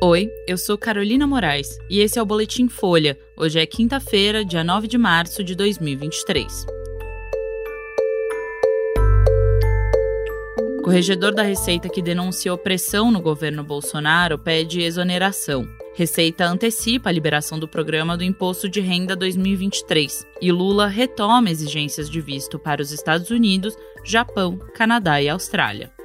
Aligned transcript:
Oi, 0.00 0.30
eu 0.46 0.56
sou 0.56 0.78
Carolina 0.78 1.26
Moraes 1.26 1.76
e 1.90 1.98
esse 1.98 2.20
é 2.20 2.22
o 2.22 2.24
Boletim 2.24 2.68
Folha. 2.68 3.18
Hoje 3.36 3.58
é 3.58 3.66
quinta-feira, 3.66 4.44
dia 4.44 4.62
9 4.62 4.86
de 4.86 4.96
março 4.96 5.42
de 5.42 5.56
2023. 5.56 6.66
Corregedor 10.84 11.34
da 11.34 11.42
Receita 11.42 11.88
que 11.88 12.00
denunciou 12.00 12.56
pressão 12.56 13.10
no 13.10 13.20
governo 13.20 13.64
Bolsonaro 13.64 14.38
pede 14.38 14.82
exoneração. 14.82 15.66
Receita 15.96 16.44
antecipa 16.46 17.08
a 17.08 17.12
liberação 17.12 17.58
do 17.58 17.66
programa 17.66 18.16
do 18.16 18.22
Imposto 18.22 18.68
de 18.68 18.80
Renda 18.80 19.16
2023 19.16 20.24
e 20.40 20.52
Lula 20.52 20.86
retoma 20.86 21.50
exigências 21.50 22.08
de 22.08 22.20
visto 22.20 22.56
para 22.56 22.80
os 22.80 22.92
Estados 22.92 23.30
Unidos, 23.30 23.74
Japão, 24.04 24.58
Canadá 24.76 25.20
e 25.20 25.28
Austrália. 25.28 25.97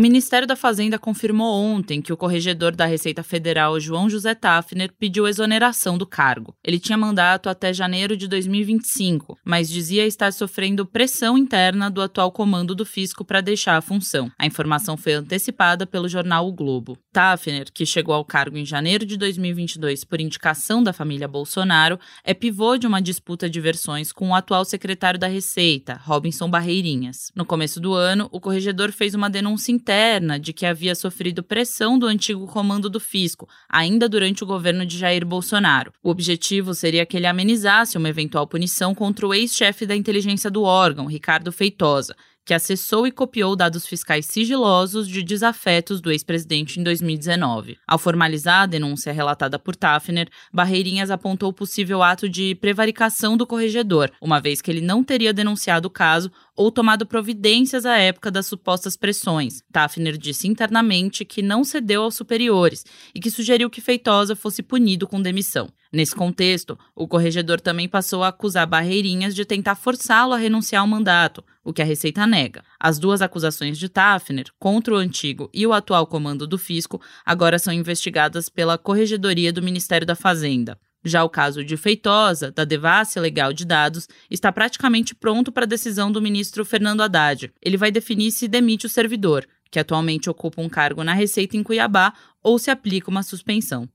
O 0.00 0.02
Ministério 0.02 0.48
da 0.48 0.56
Fazenda 0.56 0.98
confirmou 0.98 1.62
ontem 1.62 2.00
que 2.00 2.10
o 2.10 2.16
corregedor 2.16 2.74
da 2.74 2.86
Receita 2.86 3.22
Federal, 3.22 3.78
João 3.78 4.08
José 4.08 4.34
Tafner, 4.34 4.90
pediu 4.98 5.28
exoneração 5.28 5.98
do 5.98 6.06
cargo. 6.06 6.56
Ele 6.64 6.78
tinha 6.78 6.96
mandato 6.96 7.50
até 7.50 7.70
janeiro 7.70 8.16
de 8.16 8.26
2025, 8.26 9.36
mas 9.44 9.68
dizia 9.68 10.06
estar 10.06 10.32
sofrendo 10.32 10.86
pressão 10.86 11.36
interna 11.36 11.90
do 11.90 12.00
atual 12.00 12.32
comando 12.32 12.74
do 12.74 12.86
fisco 12.86 13.26
para 13.26 13.42
deixar 13.42 13.76
a 13.76 13.82
função. 13.82 14.32
A 14.38 14.46
informação 14.46 14.96
foi 14.96 15.12
antecipada 15.12 15.86
pelo 15.86 16.08
jornal 16.08 16.48
O 16.48 16.52
Globo. 16.54 16.96
Tafner, 17.12 17.66
que 17.70 17.84
chegou 17.84 18.14
ao 18.14 18.24
cargo 18.24 18.56
em 18.56 18.64
janeiro 18.64 19.04
de 19.04 19.18
2022 19.18 20.04
por 20.04 20.18
indicação 20.18 20.82
da 20.82 20.94
família 20.94 21.28
Bolsonaro, 21.28 22.00
é 22.24 22.32
pivô 22.32 22.78
de 22.78 22.86
uma 22.86 23.02
disputa 23.02 23.50
de 23.50 23.60
versões 23.60 24.12
com 24.12 24.30
o 24.30 24.34
atual 24.34 24.64
secretário 24.64 25.20
da 25.20 25.26
Receita, 25.26 26.00
Robinson 26.02 26.48
Barreirinhas. 26.48 27.30
No 27.36 27.44
começo 27.44 27.78
do 27.78 27.92
ano, 27.92 28.30
o 28.32 28.40
corregedor 28.40 28.92
fez 28.92 29.14
uma 29.14 29.28
denúncia 29.28 29.70
interna 29.70 29.89
interna 29.90 30.38
de 30.38 30.52
que 30.52 30.64
havia 30.64 30.94
sofrido 30.94 31.42
pressão 31.42 31.98
do 31.98 32.06
antigo 32.06 32.46
comando 32.46 32.88
do 32.88 33.00
fisco, 33.00 33.48
ainda 33.68 34.08
durante 34.08 34.44
o 34.44 34.46
governo 34.46 34.86
de 34.86 34.96
Jair 34.96 35.26
Bolsonaro. 35.26 35.92
O 36.00 36.10
objetivo 36.10 36.72
seria 36.74 37.04
que 37.04 37.16
ele 37.16 37.26
amenizasse 37.26 37.98
uma 37.98 38.08
eventual 38.08 38.46
punição 38.46 38.94
contra 38.94 39.26
o 39.26 39.34
ex-chefe 39.34 39.84
da 39.84 39.96
inteligência 39.96 40.48
do 40.48 40.62
órgão, 40.62 41.06
Ricardo 41.06 41.50
Feitosa, 41.50 42.14
que 42.44 42.54
acessou 42.54 43.06
e 43.06 43.12
copiou 43.12 43.54
dados 43.54 43.86
fiscais 43.86 44.26
sigilosos 44.26 45.06
de 45.06 45.22
desafetos 45.22 46.00
do 46.00 46.10
ex-presidente 46.10 46.80
em 46.80 46.82
2019. 46.82 47.78
Ao 47.86 47.98
formalizar 47.98 48.62
a 48.62 48.66
denúncia 48.66 49.12
relatada 49.12 49.58
por 49.58 49.76
Tafner, 49.76 50.28
Barreirinhas 50.52 51.10
apontou 51.10 51.52
possível 51.52 52.02
ato 52.02 52.28
de 52.28 52.54
prevaricação 52.54 53.36
do 53.36 53.46
corregedor, 53.46 54.10
uma 54.20 54.40
vez 54.40 54.60
que 54.60 54.70
ele 54.70 54.80
não 54.80 55.04
teria 55.04 55.32
denunciado 55.32 55.88
o 55.88 55.90
caso 55.90 56.30
ou 56.56 56.70
tomado 56.70 57.06
providências 57.06 57.86
à 57.86 57.96
época 57.96 58.30
das 58.30 58.46
supostas 58.46 58.96
pressões. 58.96 59.62
Tafner 59.72 60.18
disse 60.18 60.48
internamente 60.48 61.24
que 61.24 61.42
não 61.42 61.64
cedeu 61.64 62.02
aos 62.02 62.14
superiores 62.14 62.84
e 63.14 63.20
que 63.20 63.30
sugeriu 63.30 63.70
que 63.70 63.80
Feitosa 63.80 64.36
fosse 64.36 64.62
punido 64.62 65.06
com 65.06 65.22
demissão. 65.22 65.68
Nesse 65.92 66.14
contexto, 66.14 66.78
o 66.94 67.08
corregedor 67.08 67.60
também 67.60 67.88
passou 67.88 68.22
a 68.22 68.28
acusar 68.28 68.64
Barreirinhas 68.66 69.34
de 69.34 69.44
tentar 69.44 69.74
forçá-lo 69.74 70.32
a 70.32 70.36
renunciar 70.36 70.82
ao 70.82 70.86
mandato, 70.86 71.44
o 71.64 71.72
que 71.72 71.82
a 71.82 71.84
Receita 71.84 72.28
nega. 72.28 72.62
As 72.78 72.96
duas 72.98 73.20
acusações 73.20 73.76
de 73.76 73.88
Tafner, 73.88 74.46
contra 74.56 74.94
o 74.94 74.98
antigo 74.98 75.50
e 75.52 75.66
o 75.66 75.72
atual 75.72 76.06
comando 76.06 76.46
do 76.46 76.56
fisco, 76.56 77.00
agora 77.26 77.58
são 77.58 77.72
investigadas 77.72 78.48
pela 78.48 78.78
Corregedoria 78.78 79.52
do 79.52 79.62
Ministério 79.62 80.06
da 80.06 80.14
Fazenda. 80.14 80.78
Já 81.04 81.24
o 81.24 81.30
caso 81.30 81.64
de 81.64 81.76
Feitosa, 81.76 82.52
da 82.52 82.64
devassa 82.64 83.20
legal 83.20 83.52
de 83.52 83.64
dados, 83.64 84.06
está 84.30 84.52
praticamente 84.52 85.14
pronto 85.14 85.50
para 85.50 85.64
a 85.64 85.68
decisão 85.68 86.12
do 86.12 86.22
ministro 86.22 86.64
Fernando 86.64 87.00
Haddad. 87.00 87.52
Ele 87.60 87.76
vai 87.76 87.90
definir 87.90 88.30
se 88.30 88.46
demite 88.46 88.86
o 88.86 88.88
servidor, 88.88 89.44
que 89.70 89.78
atualmente 89.78 90.30
ocupa 90.30 90.60
um 90.60 90.68
cargo 90.68 91.02
na 91.02 91.14
Receita 91.14 91.56
em 91.56 91.62
Cuiabá, 91.62 92.12
ou 92.42 92.58
se 92.58 92.70
aplica 92.70 93.10
uma 93.10 93.22
suspensão. 93.22 93.88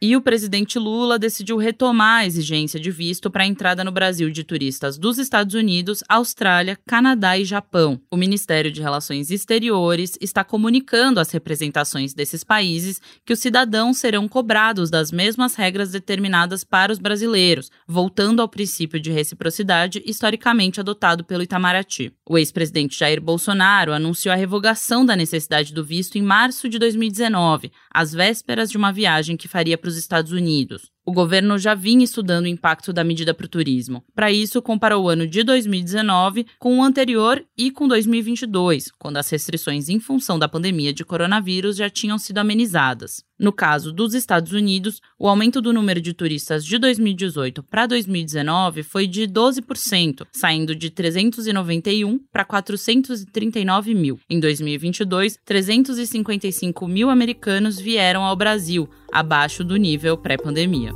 E 0.00 0.14
o 0.14 0.20
presidente 0.20 0.78
Lula 0.78 1.18
decidiu 1.18 1.56
retomar 1.56 2.18
a 2.18 2.26
exigência 2.26 2.78
de 2.78 2.90
visto 2.90 3.30
para 3.30 3.44
a 3.44 3.46
entrada 3.46 3.82
no 3.82 3.90
Brasil 3.90 4.28
de 4.28 4.44
turistas 4.44 4.98
dos 4.98 5.16
Estados 5.16 5.54
Unidos, 5.54 6.04
Austrália, 6.06 6.78
Canadá 6.86 7.38
e 7.38 7.46
Japão. 7.46 7.98
O 8.10 8.16
Ministério 8.16 8.70
de 8.70 8.82
Relações 8.82 9.30
Exteriores 9.30 10.18
está 10.20 10.44
comunicando 10.44 11.18
às 11.18 11.30
representações 11.30 12.12
desses 12.12 12.44
países 12.44 13.00
que 13.24 13.32
os 13.32 13.38
cidadãos 13.38 13.96
serão 13.96 14.28
cobrados 14.28 14.90
das 14.90 15.10
mesmas 15.10 15.54
regras 15.54 15.92
determinadas 15.92 16.62
para 16.62 16.92
os 16.92 16.98
brasileiros, 16.98 17.70
voltando 17.88 18.42
ao 18.42 18.50
princípio 18.50 19.00
de 19.00 19.10
reciprocidade 19.10 20.02
historicamente 20.04 20.78
adotado 20.78 21.24
pelo 21.24 21.42
Itamaraty. 21.42 22.12
O 22.28 22.36
ex-presidente 22.36 22.98
Jair 22.98 23.18
Bolsonaro 23.20 23.94
anunciou 23.94 24.34
a 24.34 24.36
revogação 24.36 25.06
da 25.06 25.16
necessidade 25.16 25.72
do 25.72 25.82
visto 25.82 26.18
em 26.18 26.22
março 26.22 26.68
de 26.68 26.78
2019, 26.78 27.72
às 27.90 28.12
vésperas 28.12 28.70
de 28.70 28.76
uma 28.76 28.92
viagem 28.92 29.38
que 29.38 29.48
faria 29.48 29.78
para 29.86 29.90
os 29.90 29.95
Estados 29.96 30.32
Unidos. 30.32 30.92
O 31.08 31.12
governo 31.12 31.56
já 31.56 31.72
vinha 31.72 32.02
estudando 32.02 32.46
o 32.46 32.48
impacto 32.48 32.92
da 32.92 33.04
medida 33.04 33.32
para 33.32 33.46
o 33.46 33.48
turismo. 33.48 34.02
Para 34.12 34.32
isso, 34.32 34.60
comparou 34.60 35.04
o 35.04 35.08
ano 35.08 35.24
de 35.24 35.44
2019 35.44 36.44
com 36.58 36.80
o 36.80 36.82
anterior 36.82 37.44
e 37.56 37.70
com 37.70 37.86
2022, 37.86 38.90
quando 38.98 39.16
as 39.16 39.30
restrições 39.30 39.88
em 39.88 40.00
função 40.00 40.36
da 40.36 40.48
pandemia 40.48 40.92
de 40.92 41.04
coronavírus 41.04 41.76
já 41.76 41.88
tinham 41.88 42.18
sido 42.18 42.38
amenizadas. 42.38 43.24
No 43.38 43.52
caso 43.52 43.92
dos 43.92 44.14
Estados 44.14 44.52
Unidos, 44.52 45.00
o 45.18 45.28
aumento 45.28 45.60
do 45.60 45.72
número 45.72 46.00
de 46.00 46.14
turistas 46.14 46.64
de 46.64 46.78
2018 46.78 47.62
para 47.62 47.86
2019 47.86 48.82
foi 48.82 49.06
de 49.06 49.28
12%, 49.28 50.26
saindo 50.32 50.74
de 50.74 50.88
391 50.88 52.18
para 52.32 52.46
439 52.46 53.94
mil. 53.94 54.18
Em 54.28 54.40
2022, 54.40 55.38
355 55.44 56.88
mil 56.88 57.10
americanos 57.10 57.78
vieram 57.78 58.24
ao 58.24 58.34
Brasil, 58.34 58.88
abaixo 59.12 59.62
do 59.62 59.76
nível 59.76 60.16
pré-pandemia. 60.16 60.95